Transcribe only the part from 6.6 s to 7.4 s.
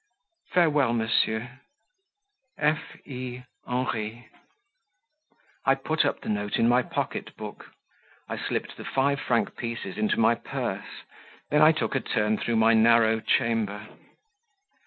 my pocket